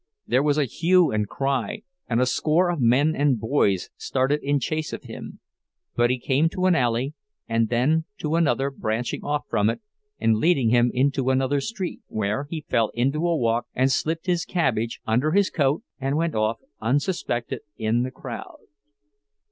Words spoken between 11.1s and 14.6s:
another street, where he fell into a walk, and slipped his